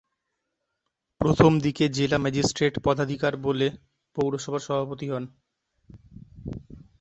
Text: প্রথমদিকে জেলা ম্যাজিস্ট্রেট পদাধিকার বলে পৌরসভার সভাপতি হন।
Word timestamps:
প্রথমদিকে 1.21 1.85
জেলা 1.89 2.17
ম্যাজিস্ট্রেট 2.17 2.73
পদাধিকার 2.83 3.33
বলে 3.45 3.67
পৌরসভার 4.15 4.61
সভাপতি 4.67 5.07
হন। 5.11 5.23